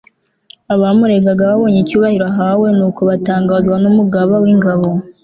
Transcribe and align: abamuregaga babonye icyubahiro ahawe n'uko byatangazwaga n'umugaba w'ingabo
abamuregaga 0.73 1.43
babonye 1.51 1.77
icyubahiro 1.81 2.25
ahawe 2.31 2.67
n'uko 2.77 2.99
byatangazwaga 3.07 3.81
n'umugaba 3.83 4.33
w'ingabo 4.43 4.87